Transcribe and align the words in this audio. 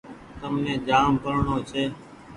تمني 0.39 0.73
جآم 0.87 1.11
پڙڻو 1.23 1.55
ڇي۔ 1.69 1.83